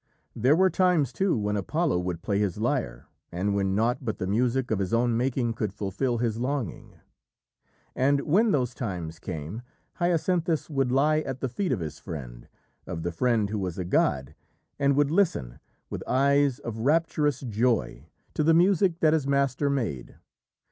There 0.35 0.55
were 0.55 0.71
times, 0.71 1.13
too, 1.13 1.37
when 1.37 1.55
Apollo 1.55 1.99
would 1.99 2.23
play 2.23 2.39
his 2.39 2.57
lyre, 2.57 3.05
and 3.31 3.53
when 3.53 3.75
naught 3.75 3.99
but 4.01 4.17
the 4.17 4.25
music 4.25 4.71
of 4.71 4.79
his 4.79 4.95
own 4.95 5.15
making 5.15 5.53
could 5.53 5.75
fulfil 5.75 6.17
his 6.17 6.39
longing. 6.39 6.95
And 7.95 8.21
when 8.21 8.49
those 8.49 8.73
times 8.73 9.19
came, 9.19 9.61
Hyacinthus 9.97 10.71
would 10.71 10.91
lie 10.91 11.19
at 11.19 11.39
the 11.39 11.47
feet 11.49 11.71
of 11.71 11.81
his 11.81 11.99
friend 11.99 12.47
of 12.87 13.03
the 13.03 13.11
friend 13.11 13.51
who 13.51 13.59
was 13.59 13.77
a 13.77 13.85
god 13.85 14.33
and 14.79 14.95
would 14.95 15.11
listen, 15.11 15.59
with 15.91 16.01
eyes 16.07 16.57
of 16.57 16.79
rapturous 16.79 17.41
joy, 17.41 18.07
to 18.33 18.43
the 18.43 18.55
music 18.55 19.01
that 19.01 19.13
his 19.13 19.27
master 19.27 19.69
made. 19.69 20.15